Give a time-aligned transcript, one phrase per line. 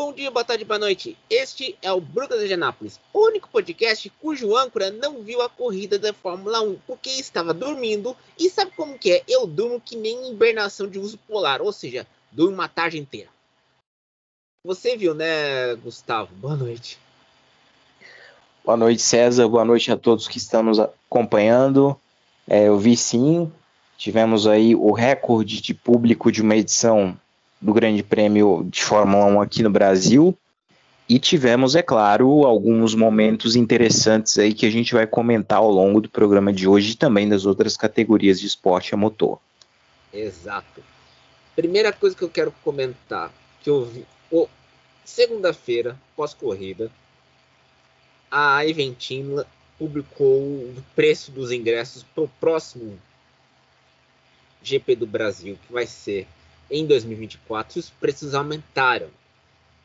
[0.00, 1.14] bom dia, boa tarde, boa noite.
[1.28, 5.98] Este é o Brutas de Anápolis, o único podcast cujo âncora não viu a corrida
[5.98, 8.16] da Fórmula 1 porque estava dormindo.
[8.38, 9.22] E sabe como que é?
[9.28, 13.28] Eu durmo que nem hibernação de uso polar, ou seja, durmo uma tarde inteira.
[14.64, 16.34] Você viu, né, Gustavo?
[16.36, 16.98] Boa noite.
[18.64, 19.46] Boa noite, César.
[19.48, 21.94] Boa noite a todos que estão nos acompanhando.
[22.48, 23.52] É, eu vi sim,
[23.98, 27.20] tivemos aí o recorde de público de uma edição
[27.60, 30.36] do Grande Prêmio de Fórmula 1 aqui no Brasil.
[31.08, 36.00] E tivemos, é claro, alguns momentos interessantes aí que a gente vai comentar ao longo
[36.00, 39.40] do programa de hoje e também das outras categorias de esporte a motor.
[40.12, 40.82] Exato.
[41.56, 44.46] Primeira coisa que eu quero comentar, que eu vi, oh,
[45.04, 46.90] segunda-feira, pós-corrida,
[48.30, 49.34] a Eventim
[49.76, 52.96] publicou o preço dos ingressos para o próximo
[54.62, 56.28] GP do Brasil, que vai ser
[56.70, 59.08] em 2024 os preços aumentaram.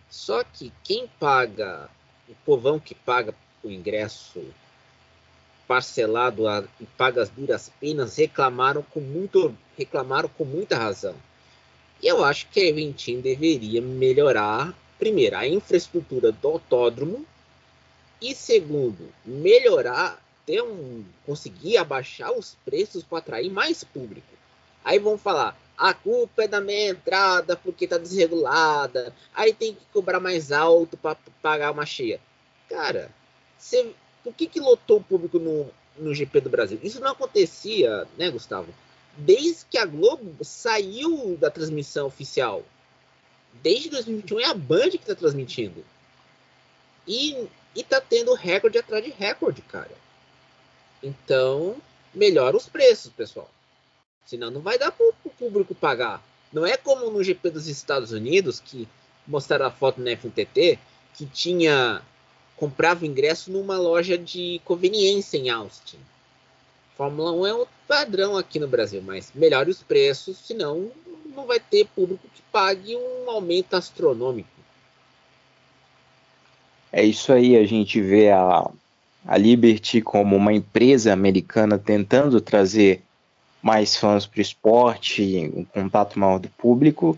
[0.09, 1.89] Só que quem paga,
[2.29, 3.33] o povão que paga
[3.63, 4.43] o ingresso
[5.67, 6.43] parcelado
[6.79, 11.15] e paga as duras penas reclamaram com muito reclamaram com muita razão.
[12.01, 17.25] E eu acho que a Eventim deveria melhorar primeiro a infraestrutura do autódromo
[18.21, 24.27] e segundo melhorar ter um conseguir abaixar os preços para atrair mais público.
[24.83, 29.13] Aí vão falar, a culpa é da minha entrada porque tá desregulada.
[29.33, 32.19] Aí tem que cobrar mais alto para pagar uma cheia.
[32.69, 33.11] Cara,
[33.57, 36.79] você, por que, que lotou o público no, no GP do Brasil?
[36.81, 38.73] Isso não acontecia, né, Gustavo?
[39.17, 42.63] Desde que a Globo saiu da transmissão oficial.
[43.61, 45.83] Desde 2021 é a Band que tá transmitindo.
[47.07, 49.91] E, e tá tendo recorde atrás de recorde, cara.
[51.01, 51.75] Então,
[52.13, 53.49] melhora os preços, pessoal.
[54.25, 56.23] Senão não vai dar para o público pagar.
[56.51, 58.87] Não é como no GP dos Estados Unidos, que
[59.27, 60.79] mostraram a foto na FNTT,
[61.15, 62.01] que tinha.
[62.55, 65.99] comprava ingresso numa loja de conveniência em Austin.
[66.97, 70.89] Fórmula 1 é um padrão aqui no Brasil, mas melhore os preços, senão
[71.35, 74.49] não vai ter público que pague um aumento astronômico.
[76.91, 78.69] É isso aí, a gente vê a,
[79.27, 83.03] a Liberty como uma empresa americana tentando trazer
[83.65, 87.17] mais fãs para o esporte, um contato maior do público,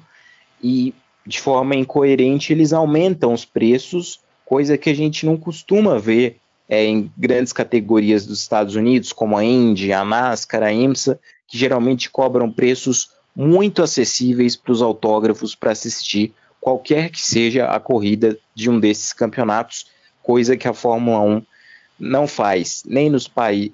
[0.63, 0.93] e
[1.25, 6.37] de forma incoerente eles aumentam os preços, coisa que a gente não costuma ver
[6.69, 11.57] é, em grandes categorias dos Estados Unidos, como a Indy, a NASCAR, a IMSA, que
[11.57, 18.37] geralmente cobram preços muito acessíveis para os autógrafos para assistir qualquer que seja a corrida
[18.55, 19.87] de um desses campeonatos,
[20.23, 21.41] coisa que a Fórmula 1
[21.99, 23.29] não faz nem nos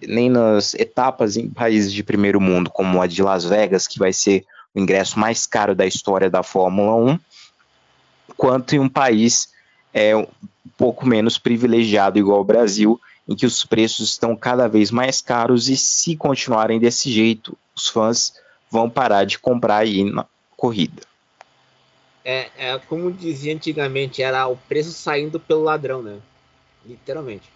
[0.08, 4.14] nem nas etapas em países de primeiro mundo, como a de Las Vegas, que vai
[4.14, 7.20] ser o ingresso mais caro da história da Fórmula 1,
[8.36, 9.50] quanto em um país
[9.94, 10.28] é, um
[10.78, 15.70] pouco menos privilegiado, igual o Brasil, em que os preços estão cada vez mais caros
[15.70, 18.34] e se continuarem desse jeito, os fãs
[18.70, 20.26] vão parar de comprar aí na
[20.58, 21.04] corrida.
[22.26, 26.18] É, é como dizia antigamente, era o preço saindo pelo ladrão, né?
[26.86, 27.50] Literalmente.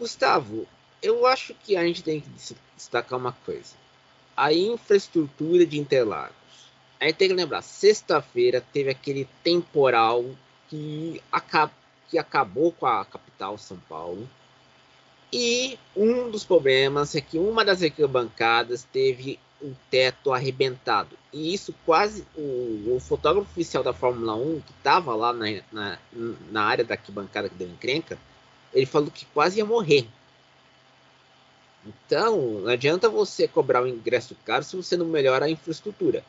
[0.00, 0.66] Gustavo,
[1.02, 2.30] eu acho que a gente tem que
[2.74, 3.74] destacar uma coisa.
[4.34, 6.34] A infraestrutura de Interlagos.
[6.98, 10.24] A gente tem que lembrar, sexta-feira teve aquele temporal
[10.68, 11.22] que,
[12.08, 14.26] que acabou com a capital São Paulo.
[15.30, 21.14] E um dos problemas é que uma das arquibancadas teve o teto arrebentado.
[21.30, 22.26] E isso quase.
[22.34, 25.98] O, o fotógrafo oficial da Fórmula 1, que estava lá na, na,
[26.50, 28.18] na área da arquibancada que deu encrenca,
[28.72, 30.06] ele falou que quase ia morrer.
[31.84, 36.24] Então, não adianta você cobrar um ingresso caro se você não melhora a infraestrutura.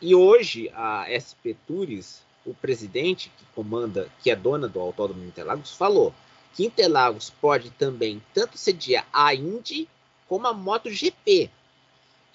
[0.00, 5.72] E hoje, a SP Tours, o presidente que comanda, que é dona do Autódromo Interlagos,
[5.72, 6.14] falou
[6.54, 9.88] que Interlagos pode também tanto sediar a Indy
[10.28, 11.50] como a MotoGP.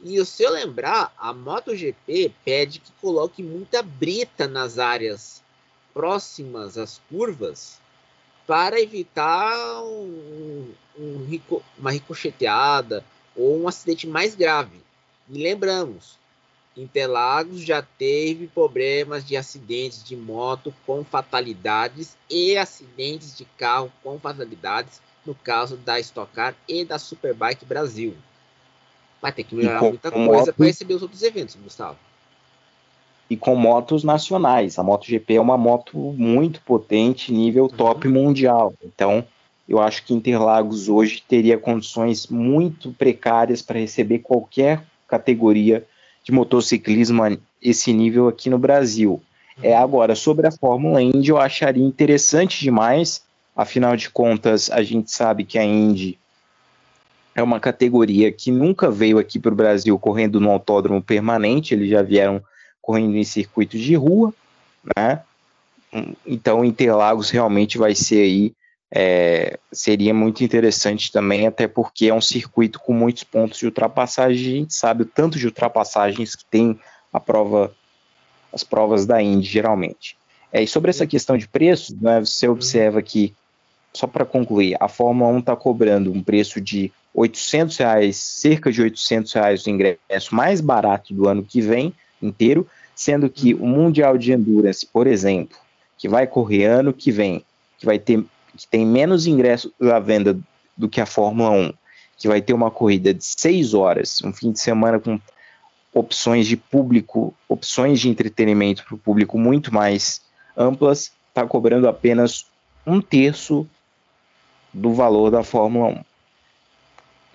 [0.01, 5.43] E se eu lembrar, a MotoGP pede que coloque muita brita nas áreas
[5.93, 7.79] próximas às curvas
[8.49, 11.39] para evitar um, um,
[11.77, 13.05] uma ricocheteada
[13.35, 14.81] ou um acidente mais grave.
[15.29, 16.17] E lembramos,
[16.75, 24.17] Interlagos já teve problemas de acidentes de moto com fatalidades e acidentes de carro com
[24.17, 28.17] fatalidades no caso da Stock Car e da Superbike Brasil.
[29.21, 32.08] Vai ter que melhorar muita coisa para receber os outros eventos, Gustavo
[33.29, 34.79] e com motos nacionais.
[34.79, 37.69] A MotoGP é uma moto muito potente, nível uhum.
[37.69, 38.73] top mundial.
[38.83, 39.23] Então,
[39.67, 45.85] eu acho que Interlagos hoje teria condições muito precárias para receber qualquer categoria
[46.23, 49.21] de motociclismo a esse nível aqui no Brasil.
[49.61, 53.21] É, agora, sobre a Fórmula Indy, eu acharia interessante demais,
[53.55, 56.17] afinal de contas, a gente sabe que a Indy
[57.35, 61.89] é uma categoria que nunca veio aqui para o Brasil correndo no autódromo permanente, eles
[61.89, 62.41] já vieram
[62.89, 64.33] correndo em circuitos de rua,
[64.97, 65.21] né?
[66.25, 68.53] Então, Interlagos realmente vai ser aí,
[68.91, 74.53] é, seria muito interessante também, até porque é um circuito com muitos pontos de ultrapassagem,
[74.53, 76.79] a gente sabe o tanto de ultrapassagens que tem
[77.13, 77.71] a prova
[78.51, 80.17] as provas da Indy, geralmente.
[80.51, 82.53] É, e sobre essa questão de preço, né, você uhum.
[82.53, 83.35] observa que,
[83.93, 88.81] só para concluir, a Fórmula 1 está cobrando um preço de 800 reais, cerca de
[88.81, 92.67] 800 reais o ingresso mais barato do ano que vem inteiro,
[92.99, 95.57] sendo que o Mundial de Endurance, por exemplo,
[95.97, 97.45] que vai correr ano que vem,
[97.77, 98.25] que vai ter
[98.57, 100.37] que tem menos ingressos à venda
[100.75, 101.73] do que a Fórmula 1,
[102.17, 105.17] que vai ter uma corrida de 6 horas, um fim de semana com
[105.93, 110.21] opções de público, opções de entretenimento para o público muito mais
[110.57, 112.47] amplas, está cobrando apenas
[112.85, 113.65] um terço
[114.73, 116.03] do valor da Fórmula 1.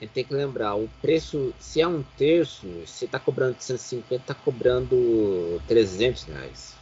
[0.05, 4.35] E tem que lembrar, o preço, se é um terço, se está cobrando 150, está
[4.35, 6.75] cobrando 300 reais.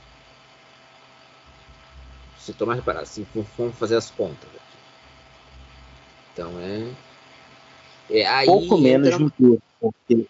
[2.36, 3.24] Se tomar reparar, se
[3.56, 4.78] vamos fazer as contas aqui.
[6.32, 6.90] Então é.
[8.10, 10.26] é aí Pouco menos de um terço, porque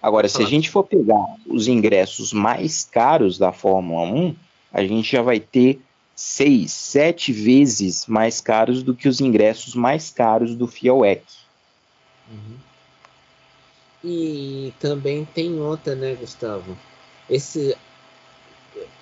[0.00, 4.36] Agora, se a gente for pegar os ingressos mais caros da Fórmula 1,
[4.72, 5.78] a gente já vai ter
[6.14, 11.22] seis, sete vezes mais caros do que os ingressos mais caros do FIAWEC.
[12.30, 12.56] Uhum.
[14.02, 16.76] E também tem outra, né, Gustavo?
[17.28, 17.76] Esse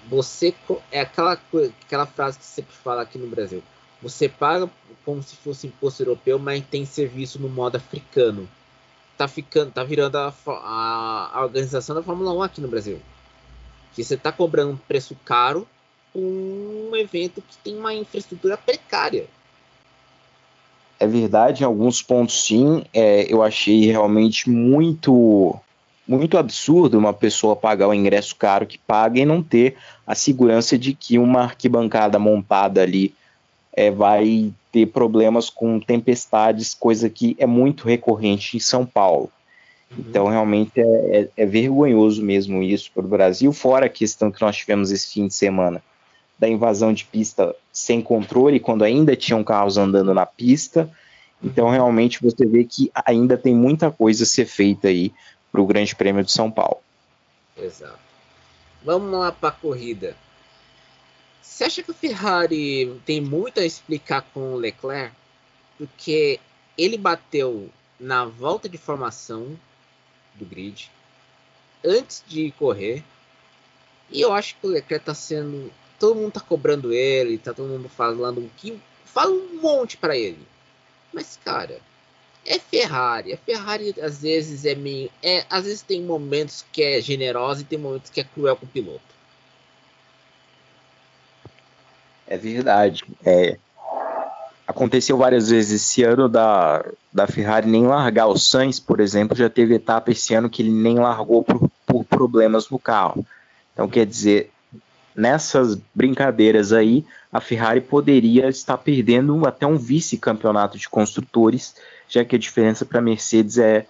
[0.09, 0.55] você
[0.91, 3.63] é aquela aquela frase que sempre fala aqui no Brasil.
[4.01, 4.69] Você paga
[5.05, 8.49] como se fosse imposto europeu, mas tem serviço no modo africano
[9.23, 13.01] tá ficando, tá virando a, a, a organização da Fórmula 1 aqui no Brasil.
[13.95, 15.67] Que você tá cobrando um preço caro
[16.15, 19.27] um evento que tem uma infraestrutura precária.
[21.01, 22.85] É verdade, em alguns pontos sim.
[22.93, 25.59] É, eu achei realmente muito
[26.07, 29.77] muito absurdo uma pessoa pagar o ingresso caro que paga e não ter
[30.07, 33.15] a segurança de que uma arquibancada montada ali
[33.73, 39.31] é, vai ter problemas com tempestades, coisa que é muito recorrente em São Paulo.
[39.91, 40.05] Uhum.
[40.09, 44.43] Então, realmente é, é, é vergonhoso mesmo isso para o Brasil, fora a questão que
[44.43, 45.83] nós tivemos esse fim de semana
[46.43, 50.91] da invasão de pista sem controle, quando ainda tinham carros andando na pista.
[51.41, 55.13] Então, realmente, você vê que ainda tem muita coisa a ser feita aí
[55.53, 56.79] para o Grande Prêmio de São Paulo.
[57.57, 57.97] Exato.
[58.85, 60.17] Vamos lá para a corrida.
[61.41, 65.15] Você acha que o Ferrari tem muito a explicar com o Leclerc?
[65.79, 66.41] Porque
[66.77, 69.57] ele bateu na volta de formação
[70.35, 70.91] do grid
[71.85, 73.05] antes de correr.
[74.11, 75.71] E eu acho que o Leclerc tá sendo.
[76.03, 78.77] Todo mundo tá cobrando ele, tá todo mundo falando que.
[79.05, 80.45] Fala um monte para ele.
[81.13, 81.79] Mas, cara,
[82.45, 83.33] é Ferrari.
[83.33, 85.09] A Ferrari às vezes é meio.
[85.23, 88.67] É, às vezes tem momentos que é generosa e tem momentos que é cruel com
[88.67, 89.01] o piloto.
[92.27, 93.05] É verdade.
[93.25, 93.57] É,
[94.67, 98.27] aconteceu várias vezes esse ano da, da Ferrari nem largar.
[98.27, 102.05] O Sainz, por exemplo, já teve etapa esse ano que ele nem largou por, por
[102.05, 103.25] problemas no carro.
[103.73, 104.51] Então, quer dizer,
[105.15, 111.75] nessas brincadeiras aí, a Ferrari poderia estar perdendo até um vice-campeonato de construtores,
[112.09, 113.87] já que a diferença para a Mercedes é,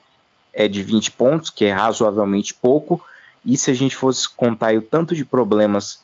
[0.52, 3.04] é de 20 pontos, que é razoavelmente pouco.
[3.44, 6.00] E se a gente fosse contar o tanto de problemas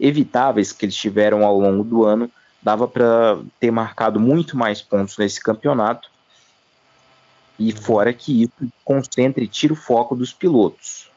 [0.00, 2.30] evitáveis que eles tiveram ao longo do ano,
[2.62, 6.10] dava para ter marcado muito mais pontos nesse campeonato.
[7.58, 11.07] E fora que isso concentre e tira o foco dos pilotos.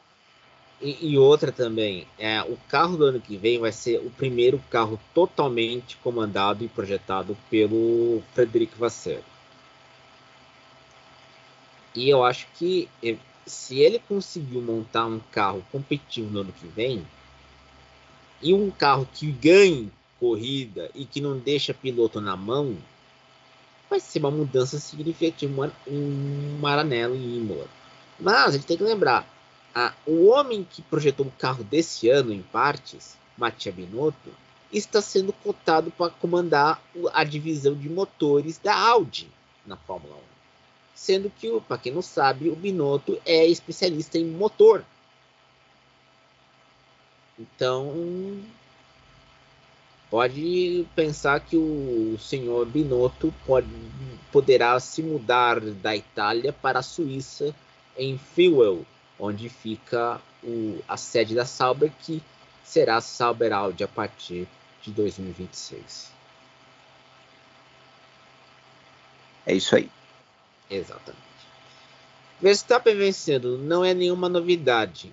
[0.82, 4.58] E, e, outra também, é, o carro do ano que vem vai ser o primeiro
[4.68, 9.20] carro totalmente comandado e projetado pelo Frederico Vasseur.
[11.94, 12.88] E eu acho que
[13.46, 17.06] se ele conseguiu montar um carro competitivo no ano que vem,
[18.42, 22.76] e um carro que ganhe corrida e que não deixa piloto na mão,
[23.88, 27.68] vai ser uma mudança significativa em Maranello e Imola.
[28.18, 29.26] Mas a gente tem que lembrar,
[29.74, 34.30] a, o homem que projetou o carro desse ano em partes, Mattia Binotto,
[34.72, 39.30] está sendo cotado para comandar a divisão de motores da Audi
[39.66, 40.18] na Fórmula 1.
[40.94, 44.84] Sendo que, para quem não sabe, o Binotto é especialista em motor.
[47.38, 48.40] Então,
[50.10, 53.68] pode pensar que o senhor Binotto pode,
[54.30, 57.54] poderá se mudar da Itália para a Suíça
[57.96, 58.86] em Fuel,
[59.22, 62.20] onde fica o, a sede da Sauber, que
[62.64, 64.48] será Sauber Audi a partir
[64.82, 66.10] de 2026.
[69.46, 69.88] É isso aí.
[70.68, 71.22] Exatamente.
[72.40, 75.12] Verstappen vencendo não é nenhuma novidade.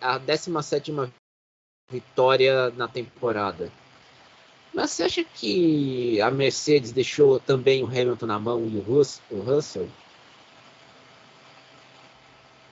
[0.00, 0.92] A 17
[1.90, 3.72] vitória na temporada.
[4.72, 9.88] Mas você acha que a Mercedes deixou também o Hamilton na mão e o Russell?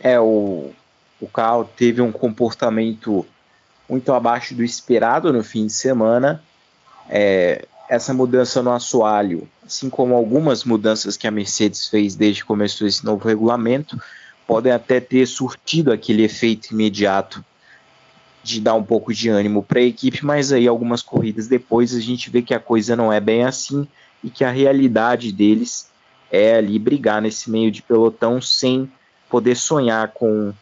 [0.00, 0.71] É, o,
[1.21, 3.26] o carro teve um comportamento
[3.88, 6.42] muito abaixo do esperado no fim de semana.
[7.09, 12.47] É, essa mudança no assoalho, assim como algumas mudanças que a Mercedes fez desde que
[12.47, 14.00] começou esse novo regulamento,
[14.47, 17.45] podem até ter surtido aquele efeito imediato
[18.42, 22.00] de dar um pouco de ânimo para a equipe, mas aí algumas corridas depois a
[22.00, 23.87] gente vê que a coisa não é bem assim
[24.23, 25.90] e que a realidade deles
[26.30, 28.90] é ali brigar nesse meio de pelotão sem
[29.30, 30.52] poder sonhar com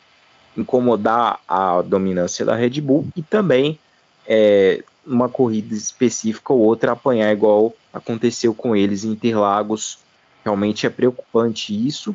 [0.57, 3.79] incomodar a dominância da Red Bull e também
[4.27, 9.99] é, uma corrida específica ou outra apanhar igual aconteceu com eles em Interlagos.
[10.45, 12.15] Realmente é preocupante isso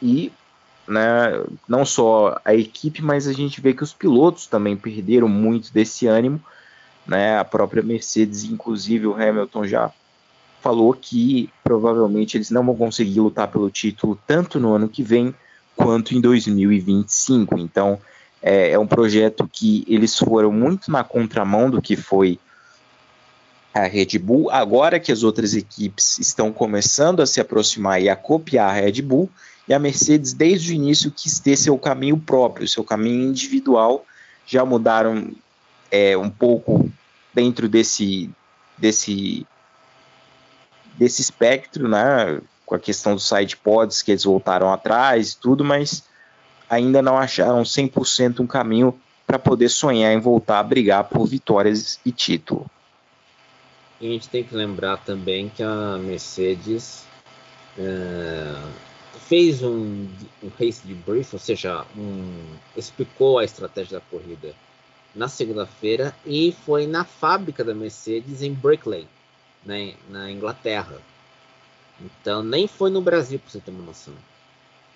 [0.00, 0.32] e
[0.86, 5.72] né, não só a equipe, mas a gente vê que os pilotos também perderam muito
[5.72, 6.40] desse ânimo.
[7.06, 9.90] Né, a própria Mercedes, inclusive o Hamilton já
[10.60, 15.34] falou que provavelmente eles não vão conseguir lutar pelo título tanto no ano que vem
[15.82, 17.58] quanto em 2025.
[17.58, 17.98] Então
[18.42, 22.38] é, é um projeto que eles foram muito na contramão do que foi
[23.72, 24.50] a Red Bull.
[24.50, 29.02] Agora que as outras equipes estão começando a se aproximar e a copiar a Red
[29.02, 29.30] Bull,
[29.68, 34.04] e a Mercedes, desde o início, quis ter seu caminho próprio, seu caminho individual.
[34.44, 35.30] Já mudaram
[35.92, 36.90] é, um pouco
[37.32, 38.28] dentro desse,
[38.76, 39.46] desse,
[40.98, 42.40] desse espectro, né?
[42.70, 46.04] Com a questão dos side pods que eles voltaram atrás e tudo, mas
[46.68, 48.96] ainda não acharam 100% um caminho
[49.26, 52.70] para poder sonhar em voltar a brigar por vitórias e título.
[54.00, 57.04] E a gente tem que lembrar também que a Mercedes
[57.76, 58.54] é,
[59.26, 60.06] fez um,
[60.40, 64.54] um race de brief, ou seja, um, explicou a estratégia da corrida
[65.12, 69.08] na segunda-feira e foi na fábrica da Mercedes em Brickley,
[69.66, 71.09] né, na Inglaterra.
[72.00, 74.14] Então, nem foi no Brasil, para você ter uma noção.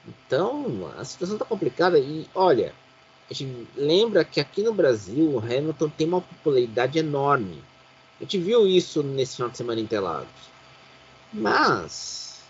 [0.07, 2.75] Então, a situação está complicada e, olha,
[3.31, 7.63] a gente lembra que aqui no Brasil o Hamilton tem uma popularidade enorme.
[8.21, 10.29] A gente viu isso nesse final de semana em Interlagos.
[11.33, 12.43] Mas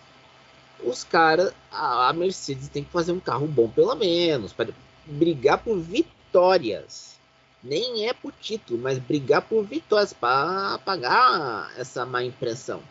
[0.83, 4.69] os caras, a, Mercedes tem que fazer um carro bom pelo menos, para
[5.07, 7.15] brigar por vitórias.
[7.63, 12.83] Nem é por título, mas brigar por vitórias para apagar essa má impressão.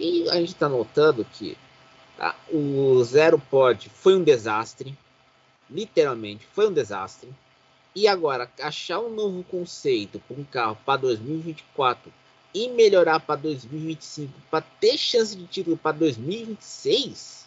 [0.00, 1.56] E a gente está notando que
[2.16, 4.96] tá, o Zero Pod foi um desastre,
[5.68, 7.28] literalmente foi um desastre.
[7.94, 12.12] E agora, achar um novo conceito para um carro para 2024
[12.54, 17.40] e melhorar para 2025 para ter chance de título para 2026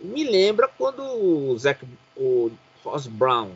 [0.00, 1.84] me lembra quando o, Zac,
[2.16, 2.50] o
[2.82, 3.52] Ross Brown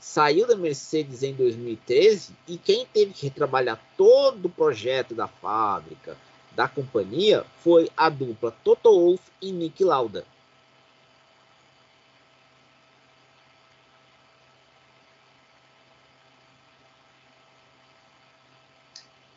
[0.00, 6.16] saiu da Mercedes em 2013 e quem teve que retrabalhar todo o projeto da fábrica,
[6.56, 10.24] da companhia, foi a dupla Toto Wolff e Nick Lauda.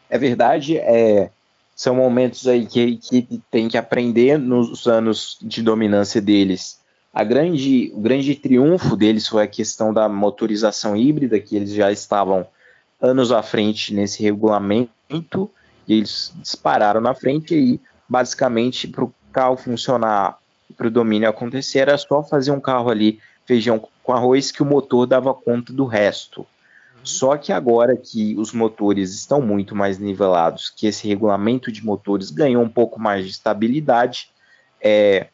[0.09, 1.29] É verdade, é,
[1.75, 6.79] são momentos aí que a equipe tem que aprender nos anos de dominância deles.
[7.13, 11.91] A grande, o grande triunfo deles foi a questão da motorização híbrida, que eles já
[11.91, 12.47] estavam
[12.99, 15.49] anos à frente nesse regulamento,
[15.89, 20.37] e eles dispararam na frente e basicamente para o carro funcionar,
[20.77, 24.65] para o domínio acontecer, era só fazer um carro ali, feijão com arroz, que o
[24.65, 26.45] motor dava conta do resto.
[27.03, 32.29] Só que agora que os motores estão muito mais nivelados, que esse regulamento de motores
[32.29, 34.29] ganhou um pouco mais de estabilidade,
[34.79, 35.27] é,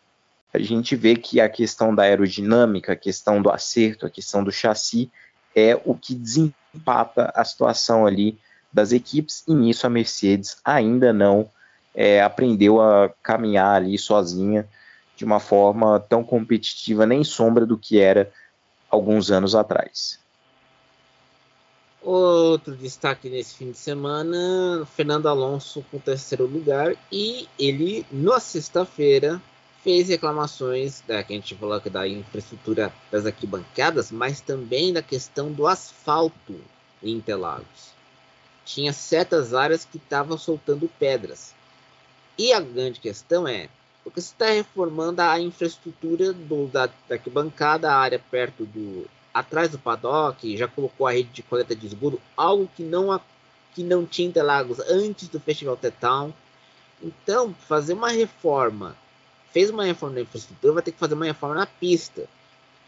[0.54, 4.52] a gente vê que a questão da aerodinâmica, a questão do acerto, a questão do
[4.52, 5.12] chassi
[5.54, 8.38] é o que desempata a situação ali
[8.76, 11.50] das equipes, e nisso a Mercedes ainda não
[11.94, 14.68] é, aprendeu a caminhar ali sozinha
[15.16, 18.30] de uma forma tão competitiva, nem sombra do que era
[18.90, 20.20] alguns anos atrás.
[22.02, 29.42] Outro destaque nesse fim de semana, Fernando Alonso com terceiro lugar e ele na sexta-feira
[29.82, 35.52] fez reclamações da que a gente falou da infraestrutura das arquibancadas, mas também da questão
[35.52, 36.60] do asfalto
[37.02, 37.95] em Interlagos.
[38.66, 41.54] Tinha certas áreas que estavam soltando pedras.
[42.38, 43.70] E a grande questão é,
[44.04, 49.70] porque você está reformando a infraestrutura do, da, da arquibancada, a área perto do, atrás
[49.70, 53.20] do paddock, já colocou a rede de coleta de esgoto, algo que não,
[53.74, 56.34] que não tinha Interlagos antes do Festival Town.
[57.02, 58.96] Então, fazer uma reforma,
[59.52, 62.30] fez uma reforma na infraestrutura, vai ter que fazer uma reforma na pista.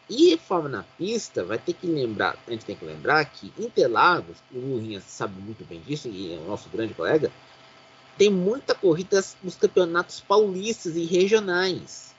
[0.10, 4.38] E reforma na pista, vai ter que lembrar, a gente tem que lembrar que Interlagos,
[4.54, 7.30] o Lurinha sabe muito bem disso, e é o nosso grande colega,
[8.18, 12.16] tem muita corrida nos campeonatos paulistas e regionais.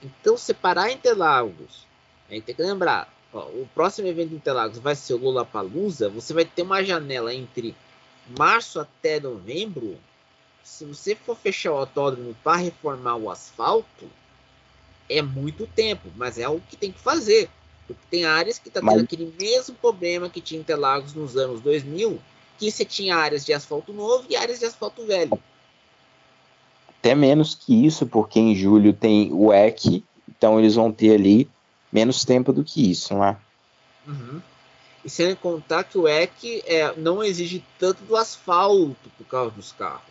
[0.00, 1.84] Então, separar Interlagos,
[2.30, 6.08] a gente tem que lembrar, ó, o próximo evento de Interlagos vai ser o Lollapalooza,
[6.08, 7.74] você vai ter uma janela entre
[8.38, 9.98] março até novembro.
[10.62, 14.08] Se você for fechar o autódromo para reformar o asfalto,
[15.08, 17.48] é muito tempo, mas é o que tem que fazer.
[17.86, 19.02] Porque tem áreas que está tendo mas...
[19.02, 22.20] aquele mesmo problema que tinha Interlagos nos anos 2000,
[22.58, 25.38] que você tinha áreas de asfalto novo e áreas de asfalto velho.
[26.98, 31.48] Até menos que isso, porque em julho tem o EC, então eles vão ter ali
[31.92, 33.36] menos tempo do que isso, não é?
[34.06, 34.42] Uhum.
[35.04, 39.72] E sem contar que o EC é, não exige tanto do asfalto por causa dos
[39.72, 40.02] carros.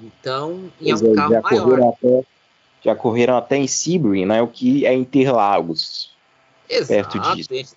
[0.00, 1.94] Então, e é um é, carro maior.
[1.94, 2.24] Até,
[2.82, 4.40] já correram até em Sebring, né?
[4.42, 6.10] O que é Interlagos.
[6.68, 7.18] Exato.
[7.18, 7.76] Perto disso.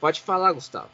[0.00, 0.88] Pode falar, Gustavo.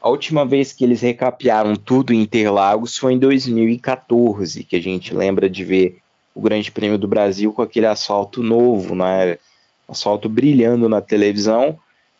[0.00, 5.14] A última vez que eles recapearam tudo em Interlagos foi em 2014, que a gente
[5.14, 6.00] lembra de ver
[6.34, 9.38] o Grande Prêmio do Brasil com aquele asfalto novo, né?
[9.88, 11.78] Asfalto brilhando na televisão.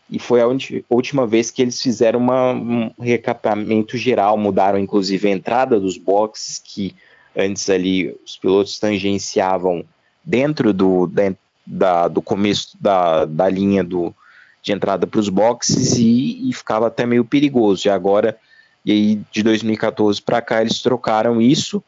[0.08, 0.46] E foi a
[0.88, 6.60] última vez que eles fizeram uma, um recapeamento geral, mudaram inclusive a entrada dos boxes,
[6.64, 6.94] que
[7.36, 9.84] antes ali os pilotos tangenciavam
[10.24, 11.10] dentro do,
[11.66, 14.14] da, do começo da, da linha do,
[14.62, 17.86] de entrada para os boxes e, e, ficava até meio perigoso.
[17.86, 18.36] E agora,
[18.84, 21.82] e aí de 2014 para cá, eles trocaram isso,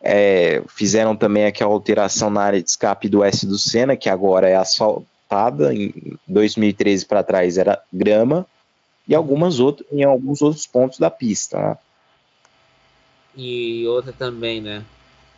[0.00, 4.48] é, fizeram também aquela alteração na área de escape do S do Senna, que agora
[4.48, 4.54] é
[5.34, 5.92] asfaltada, em
[6.26, 8.46] 2013 para trás era grama,
[9.06, 11.58] e algumas outras, em alguns outros pontos da pista.
[11.58, 11.78] Né?
[13.36, 14.84] E outra também, né?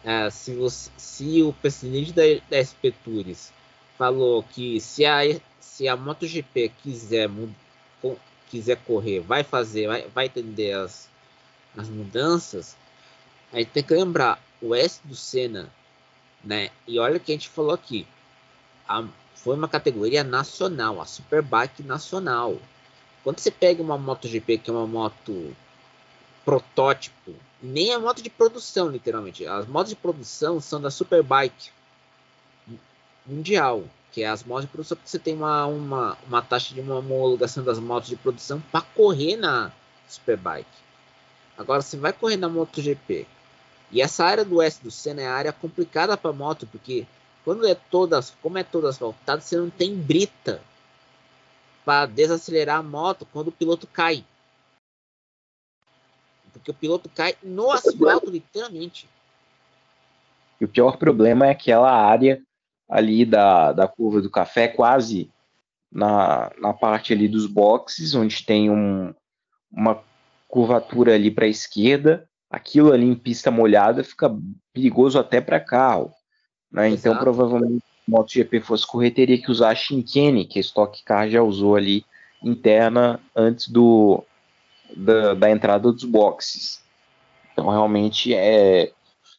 [0.04, 3.50] É, se, você, se o presidente da, da SP Tours
[3.98, 5.22] falou que se a
[5.60, 7.28] se a MotoGP quiser,
[8.48, 11.08] quiser correr, vai fazer, vai, vai entender as,
[11.76, 12.76] as mudanças,
[13.52, 15.68] aí tem que lembrar, o S do Senna,
[16.42, 16.70] né?
[16.86, 18.06] E olha o que a gente falou aqui.
[18.88, 19.04] A,
[19.36, 22.58] foi uma categoria nacional, a Superbike nacional.
[23.22, 25.54] Quando você pega uma MotoGP, que é uma moto
[26.44, 29.46] protótipo, nem a moto de produção, literalmente.
[29.46, 31.70] As motos de produção são da Superbike
[33.26, 33.84] mundial
[34.16, 36.94] que é as motos de produção, porque você tem uma, uma, uma taxa de uma
[36.94, 39.70] homologação das motos de produção para correr na
[40.08, 40.66] Superbike.
[41.58, 43.26] Agora, você vai correr na MotoGP.
[43.92, 47.06] E essa área do S do Senna é a área complicada para moto, porque
[47.46, 50.60] quando é todas, como é toda asfaltada, você não tem brita
[51.84, 54.24] para desacelerar a moto quando o piloto cai.
[56.52, 59.08] Porque o piloto cai no asfalto, literalmente.
[60.60, 62.42] E o pior problema é aquela área
[62.88, 65.30] ali da, da curva do café, quase
[65.88, 69.14] na, na parte ali dos boxes, onde tem um,
[69.70, 70.02] uma
[70.48, 74.36] curvatura ali para a esquerda, aquilo ali em pista molhada fica
[74.72, 76.12] perigoso até para carro.
[76.70, 76.90] Né?
[76.90, 81.28] Então, provavelmente, se MotoGP fosse correr, teria que usar a Shinkane, que a Stock Car
[81.28, 82.04] já usou ali
[82.42, 84.22] interna antes do,
[84.94, 86.82] da, da entrada dos boxes.
[87.52, 88.92] Então, realmente, é,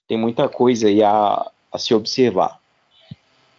[0.08, 2.60] tem muita coisa aí a, a se observar.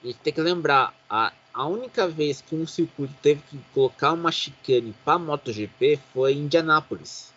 [0.03, 4.13] A gente tem que lembrar, a, a única vez que um circuito teve que colocar
[4.13, 7.33] uma chicane para MotoGP foi em Indianápolis.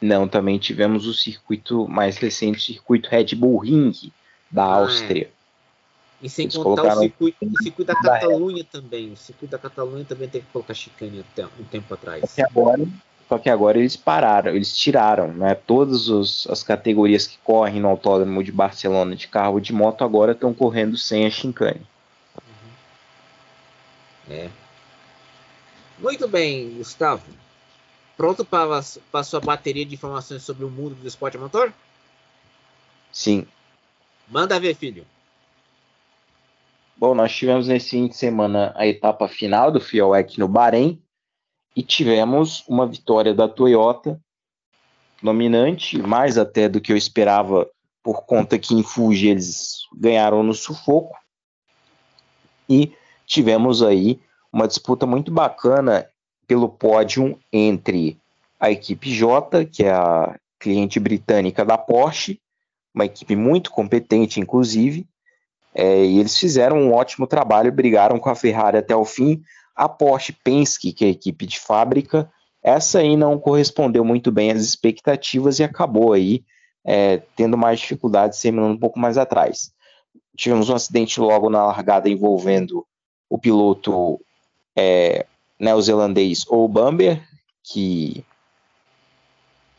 [0.00, 4.12] Não, também tivemos o circuito mais recente, o circuito Red Bull Ring
[4.50, 4.80] da ah, é.
[4.80, 5.30] Áustria.
[6.20, 9.12] E sem Eles contar o circuito, o circuito da Catalunha também.
[9.12, 12.24] O circuito da Catalunha também teve que colocar chicane até um tempo atrás.
[12.24, 12.84] Até agora,
[13.28, 15.54] só que agora eles pararam, eles tiraram, né?
[15.54, 20.32] Todas os, as categorias que correm no Autódromo de Barcelona de carro de moto agora
[20.32, 21.86] estão correndo sem a chicane.
[22.36, 22.72] Uhum.
[24.34, 24.50] É.
[26.00, 27.22] Muito bem, Gustavo.
[28.16, 28.80] Pronto para,
[29.12, 31.72] a sua bateria de informações sobre o mundo do esporte motor?
[33.12, 33.46] Sim.
[34.30, 35.06] Manda ver, filho.
[36.96, 41.00] Bom, nós tivemos nesse fim de semana a etapa final do FIOEC no Bahrein,
[41.74, 44.20] e tivemos uma vitória da Toyota
[45.22, 47.70] dominante, mais até do que eu esperava,
[48.02, 51.16] por conta que em Fuji eles ganharam no sufoco.
[52.68, 52.92] E
[53.26, 54.20] tivemos aí
[54.52, 56.08] uma disputa muito bacana
[56.48, 58.18] pelo pódio entre
[58.58, 62.40] a equipe J, que é a cliente britânica da Porsche,
[62.94, 65.06] uma equipe muito competente, inclusive,
[65.74, 69.40] É, e eles fizeram um ótimo trabalho, brigaram com a Ferrari até o fim.
[69.76, 72.28] A Porsche Penske, que é a equipe de fábrica,
[72.60, 76.42] essa aí não correspondeu muito bem às expectativas e acabou aí
[76.84, 79.70] é, tendo mais dificuldades, terminando um pouco mais atrás.
[80.36, 82.84] Tivemos um acidente logo na largada envolvendo
[83.30, 84.20] o piloto
[84.74, 85.26] é,
[85.60, 87.22] neozelandês ou Bamber,
[87.62, 88.24] que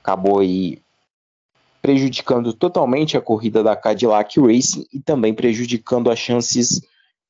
[0.01, 0.81] acabou aí
[1.81, 6.81] prejudicando totalmente a corrida da Cadillac Racing e também prejudicando as chances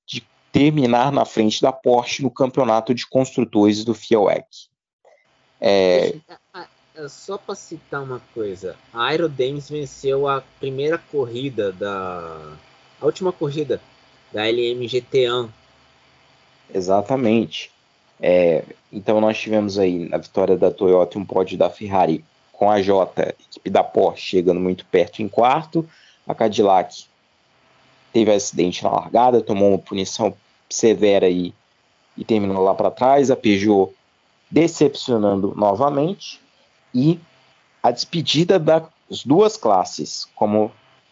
[0.06, 4.46] de terminar na frente da Porsche no campeonato de construtores do FIOEC.
[5.62, 6.16] É...
[7.08, 12.58] Só para citar uma coisa, a Aerodames venceu a primeira corrida da.
[13.00, 13.82] a última corrida
[14.34, 15.50] da LMGT1.
[16.74, 17.72] Exatamente.
[18.20, 22.24] É, então nós tivemos aí a vitória da Toyota e um pódio da Ferrari
[22.60, 25.88] com a Jota, equipe da Porsche, chegando muito perto em quarto.
[26.28, 27.06] A Cadillac
[28.12, 30.36] teve acidente na largada, tomou uma punição
[30.70, 31.54] severa aí
[32.18, 33.32] e terminou lá para trás.
[33.32, 33.94] A Peugeot
[34.52, 36.42] decepcionando novamente.
[36.94, 37.18] E
[37.82, 40.70] a despedida das duas classes, como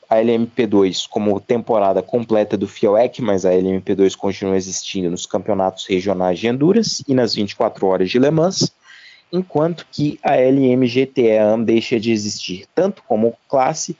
[0.09, 6.39] a LMP2 como temporada completa do FIOEC, mas a LMP2 continua existindo nos campeonatos regionais
[6.39, 8.73] de Endurance e nas 24 horas de Le Mans,
[9.31, 13.97] enquanto que a LMGTE deixa de existir tanto como classe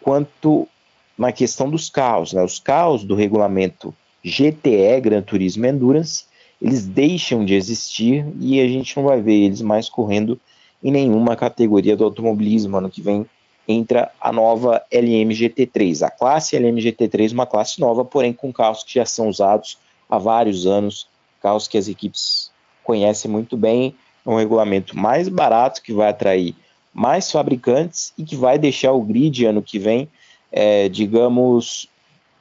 [0.00, 0.68] quanto
[1.16, 2.32] na questão dos carros.
[2.32, 2.42] Né?
[2.42, 3.94] Os carros do regulamento
[4.24, 6.24] GTE, Gran Turismo Endurance,
[6.60, 10.40] eles deixam de existir e a gente não vai ver eles mais correndo
[10.82, 13.26] em nenhuma categoria do automobilismo ano que vem
[13.66, 16.06] entra a nova LMGT3.
[16.06, 20.66] A classe LMGT3 uma classe nova, porém com carros que já são usados há vários
[20.66, 21.06] anos,
[21.40, 22.50] carros que as equipes
[22.84, 26.54] conhecem muito bem, é um regulamento mais barato que vai atrair
[26.92, 30.08] mais fabricantes e que vai deixar o grid ano que vem,
[30.50, 31.88] é, digamos,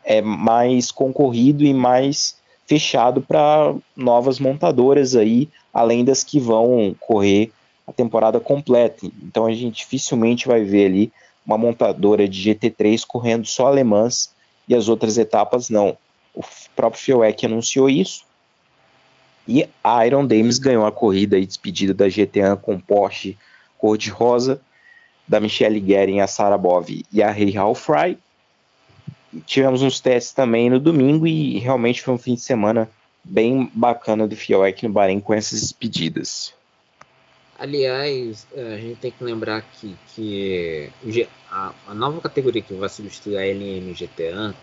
[0.04, 2.36] é, mais concorrido e mais
[2.68, 7.52] fechado para novas montadoras aí, além das que vão correr
[7.88, 9.06] a temporada completa.
[9.24, 11.12] Então a gente dificilmente vai ver ali
[11.46, 14.34] uma montadora de GT3 correndo só alemãs
[14.68, 15.98] e as outras etapas não.
[16.34, 16.44] O
[16.76, 18.24] próprio Fioec anunciou isso.
[19.48, 23.38] E a Iron Dames ganhou a corrida e despedida da GT1 com Porsche
[23.78, 24.62] cor-de-rosa,
[25.28, 28.18] da Michelle Guerin, a Sarah Bove e a Rei Halfry.
[29.46, 32.90] Tivemos uns testes também no domingo e realmente foi um fim de semana
[33.24, 36.54] bem bacana do Fioec no Bahrein com essas despedidas.
[37.58, 40.90] Aliás, a gente tem que lembrar que, que
[41.50, 44.56] a nova categoria que vai substituir a LM GTA,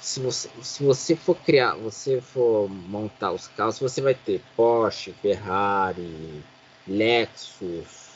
[0.00, 5.12] se você, se você for criar, você for montar os carros, você vai ter Porsche,
[5.22, 6.42] Ferrari,
[6.86, 8.06] Lexus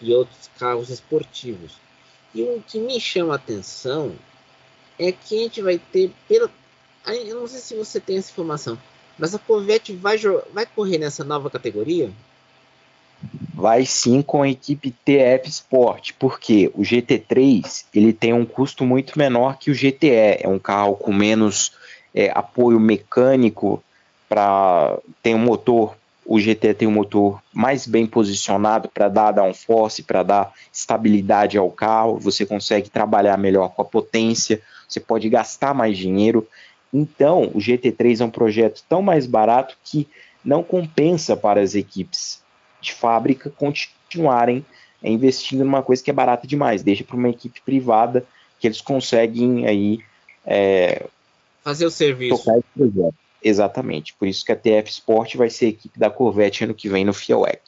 [0.00, 1.78] e outros carros esportivos.
[2.34, 4.14] E o que me chama a atenção
[4.98, 6.50] é que a gente vai ter, pela,
[7.06, 8.78] eu não sei se você tem essa informação,
[9.18, 10.18] mas a Corvette vai,
[10.52, 12.12] vai correr nessa nova categoria?
[13.56, 19.16] Vai sim com a equipe TF Sport, porque o GT3 ele tem um custo muito
[19.16, 21.72] menor que o GTE, é um carro com menos
[22.12, 23.82] é, apoio mecânico
[24.28, 25.94] para tem um motor
[26.26, 31.70] o GT tem um motor mais bem posicionado para dar downforce, para dar estabilidade ao
[31.70, 36.48] carro, você consegue trabalhar melhor com a potência, você pode gastar mais dinheiro.
[36.92, 40.08] Então, o GT3 é um projeto tão mais barato que
[40.44, 42.42] não compensa para as equipes
[42.84, 44.64] de fábrica continuarem
[45.02, 46.82] investindo numa coisa que é barata demais.
[46.82, 48.24] Deixa para uma equipe privada
[48.58, 50.00] que eles conseguem aí
[50.46, 51.06] é,
[51.62, 52.38] fazer o serviço.
[52.38, 53.14] Tocar esse projeto.
[53.42, 54.14] Exatamente.
[54.14, 57.04] Por isso que a TF Sport vai ser a equipe da Corvette ano que vem
[57.04, 57.60] no FIOEC.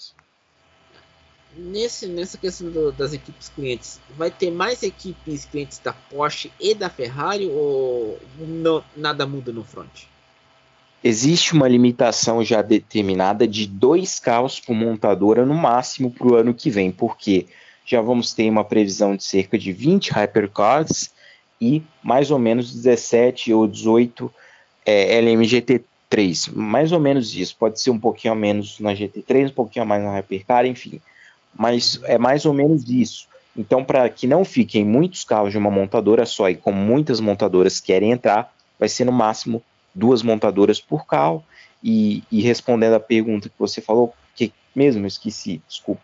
[1.55, 6.75] Nesse, nessa questão do, das equipes clientes, vai ter mais equipes clientes da Porsche e
[6.75, 10.05] da Ferrari ou não, nada muda no front?
[11.05, 16.55] Existe uma limitação já determinada de dois carros por montadora no máximo para o ano
[16.55, 17.47] que vem, porque
[17.85, 21.13] já vamos ter uma previsão de cerca de 20 hypercars
[21.61, 24.33] e mais ou menos 17 ou 18
[24.85, 27.57] é, LMGT3, mais ou menos isso.
[27.57, 31.01] Pode ser um pouquinho a menos na GT3, um pouquinho a mais na Hypercar, enfim.
[31.57, 33.29] Mas é mais ou menos isso.
[33.57, 37.81] Então, para que não fiquem muitos carros de uma montadora só e como muitas montadoras
[37.81, 39.63] querem entrar, vai ser no máximo
[39.97, 41.43] duas montadoras por carro.
[41.83, 46.03] E, e respondendo a pergunta que você falou, que mesmo eu esqueci, desculpa.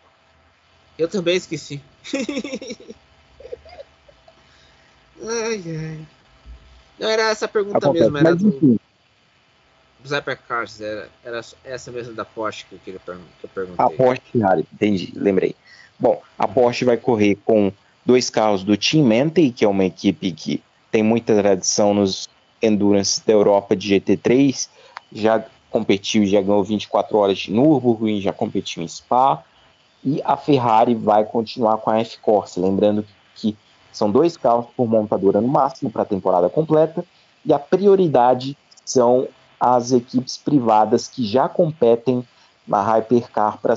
[0.97, 1.81] Eu também esqueci.
[5.21, 5.99] ai, ai.
[6.99, 8.79] Não, era essa pergunta Acontece, mesmo, era do,
[9.99, 13.85] dos hypercars, era, era essa mesmo da Porsche que eu, queria, que eu perguntei.
[13.85, 15.55] A Porsche Ferrari, entendi, lembrei.
[15.97, 17.71] Bom, a Porsche vai correr com
[18.05, 22.29] dois carros do Team Mantei, que é uma equipe que tem muita tradição nos
[22.63, 24.69] endurance da Europa de GT3,
[25.11, 29.43] já competiu, já ganhou 24 horas de Nürburgring, já competiu em Spa,
[30.03, 33.55] e a Ferrari vai continuar com a F-Corse, lembrando que
[33.91, 37.05] são dois carros por montadora no máximo para a temporada completa,
[37.45, 39.27] e a prioridade são
[39.59, 42.25] as equipes privadas que já competem
[42.67, 43.75] na Hypercar para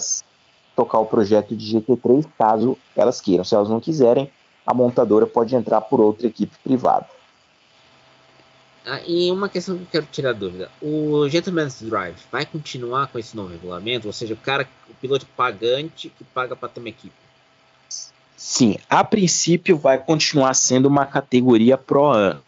[0.75, 3.45] tocar o projeto de GT3, caso elas queiram.
[3.45, 4.31] Se elas não quiserem,
[4.67, 7.07] a montadora pode entrar por outra equipe privada.
[8.89, 13.19] Ah, e uma questão que eu quero tirar dúvida: o Gentleman's Drive vai continuar com
[13.19, 14.07] esse novo regulamento?
[14.07, 17.13] Ou seja, o cara, o piloto pagante que paga para ter uma equipe?
[18.37, 22.41] Sim, a princípio vai continuar sendo uma categoria Pro Am.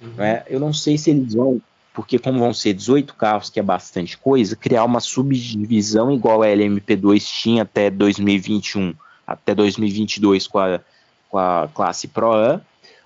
[0.00, 0.12] Uhum.
[0.16, 0.44] Né?
[0.48, 1.60] Eu não sei se eles vão,
[1.92, 6.46] porque como vão ser 18 carros, que é bastante coisa, criar uma subdivisão igual a
[6.46, 8.94] LMP2 tinha até 2021,
[9.26, 10.80] até 2022 com a,
[11.28, 12.60] com a classe Pro Am,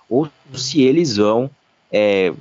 [0.07, 0.57] ou uhum.
[0.57, 1.49] se eles vão
[1.91, 2.33] é,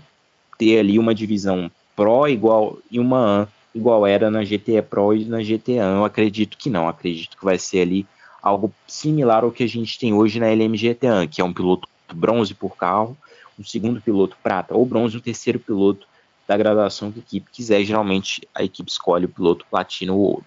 [0.58, 5.24] ter ali uma divisão Pro igual e uma AN igual era na GTE Pro e
[5.24, 5.96] na GTE AN.
[5.96, 8.06] Eu acredito que não, acredito que vai ser ali
[8.42, 11.88] algo similar ao que a gente tem hoje na LMGT AN, que é um piloto
[12.12, 13.16] bronze por carro,
[13.58, 16.06] um segundo piloto prata ou bronze, um terceiro piloto
[16.46, 17.84] da graduação que a equipe quiser.
[17.84, 20.46] Geralmente a equipe escolhe o piloto platino ou ouro.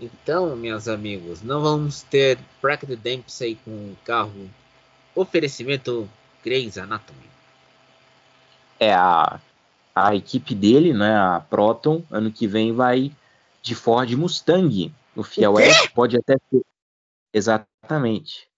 [0.00, 4.50] Então, meus amigos, não vamos ter Bracket Dempsey com carro
[5.14, 6.08] oferecimento
[6.42, 7.30] Grey's Anatomy.
[8.78, 9.40] É a,
[9.94, 13.12] a equipe dele, né, a Proton, ano que vem vai
[13.62, 16.62] de Ford Mustang no Fiel West, pode até ser.
[17.32, 18.48] Exatamente.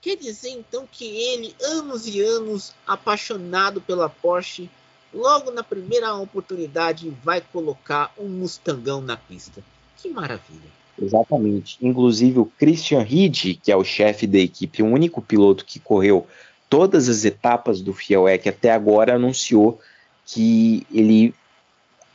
[0.00, 4.70] Quer dizer então que ele, anos e anos apaixonado pela Porsche,
[5.12, 9.64] logo na primeira oportunidade vai colocar um Mustangão na pista.
[9.96, 10.70] Que maravilha.
[11.00, 11.78] Exatamente.
[11.82, 16.26] Inclusive o Christian Ried, que é o chefe da equipe, o único piloto que correu
[16.68, 19.78] todas as etapas do Fielec até agora, anunciou
[20.24, 21.34] que ele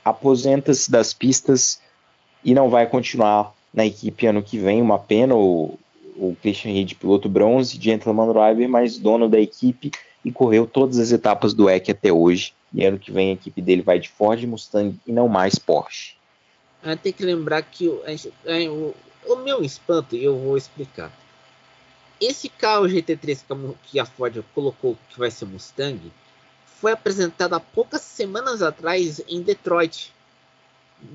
[0.04, 1.80] aposenta-se das pistas
[2.44, 4.82] e não vai continuar na equipe ano que vem.
[4.82, 5.78] Uma pena, o,
[6.16, 9.92] o Christian Ried, piloto bronze, gentleman driver, mas dono da equipe
[10.24, 12.54] e correu todas as etapas do EC até hoje.
[12.74, 16.16] E ano que vem a equipe dele vai de Ford Mustang e não mais Porsche.
[16.84, 18.96] Ah, tem que lembrar que o, o,
[19.34, 21.12] o meu espanto, eu vou explicar.
[22.20, 26.12] Esse carro GT3 que a Ford colocou que vai ser Mustang
[26.66, 30.12] foi apresentado há poucas semanas atrás em Detroit,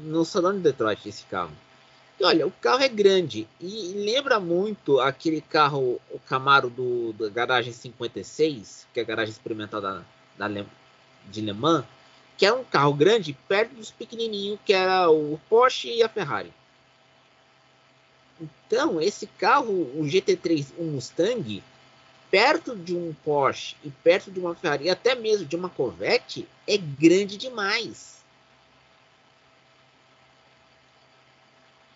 [0.05, 1.53] no salão de Detroit, esse carro.
[2.19, 7.29] E olha, o carro é grande e lembra muito aquele carro, o Camaro do, da
[7.29, 10.03] garagem 56, que é a garagem experimental da,
[10.39, 10.49] da
[11.29, 11.85] de Le Mans,
[12.37, 16.53] que era um carro grande perto dos pequenininhos que era o Porsche e a Ferrari.
[18.41, 21.63] Então, esse carro, o GT3, um Mustang,
[22.31, 26.77] perto de um Porsche e perto de uma Ferrari, até mesmo de uma Corvette, é
[26.77, 28.17] grande demais.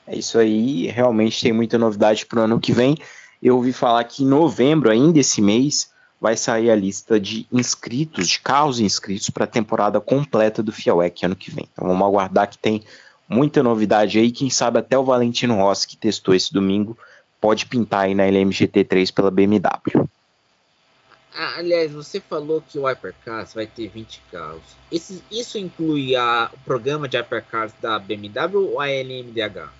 [0.07, 2.97] É isso aí, realmente tem muita novidade para o ano que vem.
[3.43, 8.29] Eu ouvi falar que em novembro, ainda esse mês, vai sair a lista de inscritos,
[8.29, 11.67] de carros inscritos para a temporada completa do FIAWEC ano que vem.
[11.73, 12.85] Então vamos aguardar que tem
[13.29, 14.31] muita novidade aí.
[14.31, 16.99] Quem sabe até o Valentino Rossi, que testou esse domingo,
[17.41, 20.07] pode pintar aí na LMGT3 pela BMW.
[21.35, 24.63] Ah, aliás, você falou que o Hypercars vai ter 20 carros.
[24.91, 29.80] Esse, isso inclui a, o programa de Hypercars da BMW ou a LMDH?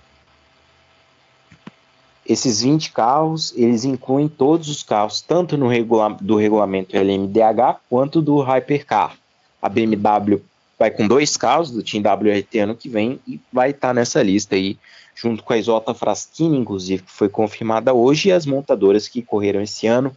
[2.25, 8.21] Esses 20 carros, eles incluem todos os carros, tanto no regula do regulamento LMDH quanto
[8.21, 9.17] do Hypercar.
[9.61, 10.41] A BMW
[10.77, 14.21] vai com dois carros do Team WRT ano que vem e vai estar tá nessa
[14.23, 14.77] lista aí,
[15.15, 19.61] junto com a Isota Fraschini, inclusive, que foi confirmada hoje, e as montadoras que correram
[19.61, 20.15] esse ano,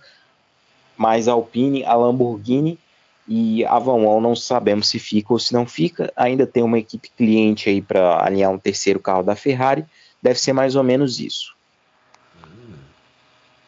[0.97, 2.79] mais a Alpine, a Lamborghini
[3.27, 6.13] e a Van não sabemos se fica ou se não fica.
[6.15, 9.85] Ainda tem uma equipe cliente aí para alinhar um terceiro carro da Ferrari,
[10.23, 11.54] deve ser mais ou menos isso.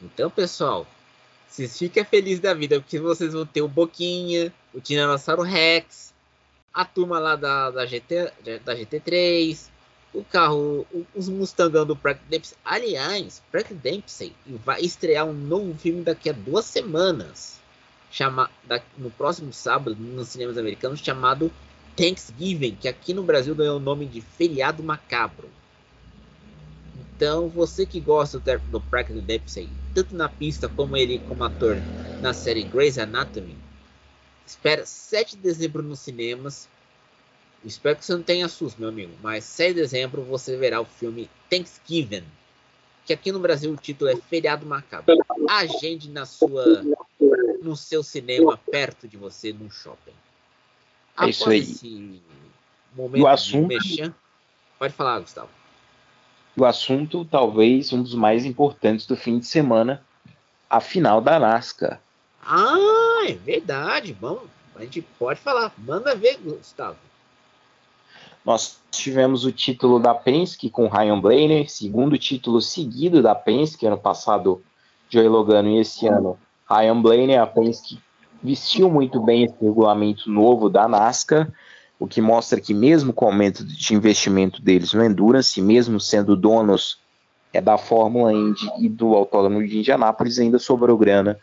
[0.07, 0.87] Então, pessoal,
[1.49, 6.14] vocês fiquem felizes da vida, porque vocês vão ter o Boquinha, o Tiranossauro Rex,
[6.73, 8.33] a turma lá da, da, GT,
[8.64, 9.69] da GT3,
[10.14, 12.57] o carro, os Mustangão do Pratt Dempsey.
[12.64, 14.33] Aliás, Pratt Dempsey
[14.64, 17.61] vai estrear um novo filme daqui a duas semanas,
[18.11, 21.51] chama, da, no próximo sábado, nos cinemas americanos, chamado
[21.97, 25.49] Thanksgiving, que aqui no Brasil ganhou o nome de Feriado Macabro.
[27.16, 31.78] Então, você que gosta do Pratt Dempsey, tanto na pista como ele como ator
[32.20, 33.56] na série Grey's Anatomy,
[34.46, 36.68] espera 7 de dezembro nos cinemas.
[37.64, 40.85] Espero que você não tenha susto, meu amigo, mas 7 de dezembro você verá o
[40.85, 42.24] filme Thanksgiving.
[43.06, 45.16] que aqui no Brasil o título é Feriado Macabro.
[45.48, 46.85] Agende na sua,
[47.62, 50.12] no seu cinema perto de você, no shopping.
[51.18, 51.61] É isso aí.
[51.61, 52.22] esse
[52.94, 53.68] momento o assunto...
[53.68, 54.12] mexer,
[54.78, 55.48] pode falar, Gustavo.
[56.57, 60.03] O assunto, talvez, um dos mais importantes do fim de semana,
[60.71, 62.01] a final da NASCAR.
[62.42, 64.16] Ah, é verdade.
[64.19, 64.40] Bom,
[64.75, 65.73] a gente pode falar.
[65.77, 66.97] Manda ver, Gustavo.
[68.45, 73.99] Nós tivemos o título da Penske com Ryan Blaney, segundo título seguido da Penske, ano
[73.99, 74.62] passado
[75.11, 76.38] Joey Logano e esse ano
[76.71, 77.37] Ryan Blaney.
[77.37, 77.99] A Penske
[78.40, 81.53] vestiu muito bem esse regulamento novo da NASCAR,
[81.98, 86.37] o que mostra que mesmo com o aumento de investimento deles no Endurance, mesmo sendo
[86.37, 86.98] donos
[87.52, 91.38] é, da Fórmula Indy e do Autódromo de Indianápolis, ainda sobrou grana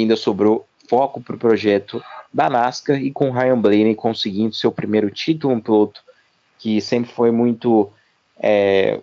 [0.00, 2.02] ainda sobrou foco para o projeto
[2.32, 6.00] da NASCAR e com Ryan Blaney conseguindo seu primeiro título, um piloto
[6.58, 7.90] que sempre foi muito
[8.38, 9.00] é,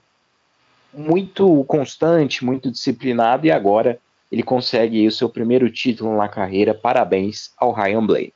[0.94, 4.00] muito constante, muito disciplinado e agora
[4.32, 6.74] ele consegue o seu primeiro título na carreira.
[6.74, 8.34] Parabéns ao Ryan Blaney.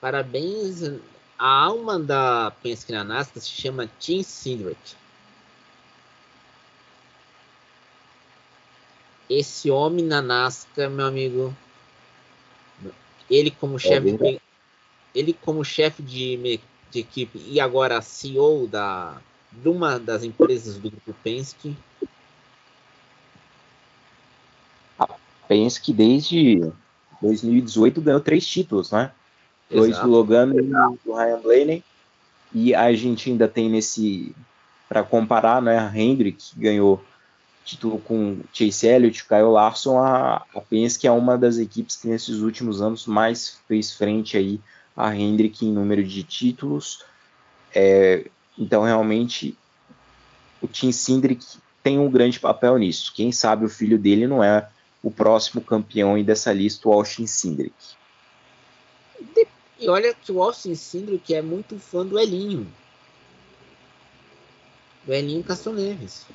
[0.00, 0.82] Parabéns.
[1.38, 4.96] A alma da Penske na NASCAR se chama Tim Cindric.
[9.28, 11.54] Esse homem na NASCAR, meu amigo,
[13.30, 14.40] ele como é chefe de,
[15.14, 19.20] ele como chefe de de equipe e agora CEO da,
[19.52, 21.76] de uma das empresas do grupo Penske.
[24.98, 25.06] A
[25.48, 26.60] Penske desde
[27.20, 29.12] 2018 ganhou três títulos, né?
[29.70, 31.84] Dois do Logano e do Ryan Blaney.
[32.54, 34.34] E a gente ainda tem nesse
[34.88, 35.78] para comparar, né?
[35.78, 37.02] A Hendrick ganhou
[37.64, 42.38] título com Chase Elliott, Kyle Larson, a, a Penske é uma das equipes que nesses
[42.38, 44.60] últimos anos mais fez frente aí
[44.96, 47.04] a Hendrick em número de títulos.
[47.74, 48.24] É,
[48.56, 49.58] então, realmente,
[50.62, 51.44] o Tim Cindric
[51.82, 53.12] tem um grande papel nisso.
[53.14, 54.68] Quem sabe o filho dele não é
[55.02, 57.74] o próximo campeão dessa lista, o Austin Cindric.
[59.78, 62.72] E olha que o Austin Cindric é muito fã do Elinho.
[65.04, 66.26] Do Elinho Castro Neves.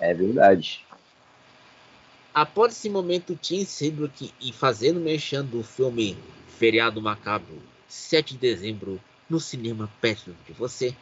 [0.00, 0.84] É verdade.
[2.34, 6.16] Após esse momento, Tim Cedric e fazendo mexendo do filme
[6.58, 10.96] Feriado Macabro, 7 de dezembro, no cinema perto de você,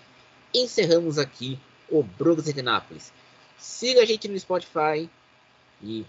[0.55, 3.13] encerramos aqui o Brooks Indianapolis.
[3.57, 5.09] Siga a gente no Spotify
[5.83, 6.05] e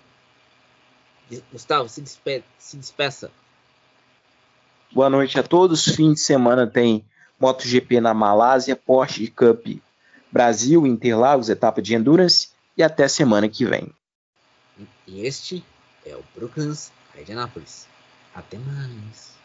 [1.51, 3.31] Gustavo, se, despe se despeça.
[4.91, 5.85] Boa noite a todos.
[5.85, 7.05] Fim de semana tem
[7.39, 9.65] MotoGP na Malásia, Porsche Cup
[10.31, 13.91] Brasil, Interlagos, etapa de Endurance e até semana que vem.
[15.07, 15.63] E este
[16.05, 17.87] é o Brooklands Indianapolis.
[18.33, 19.38] Até mais.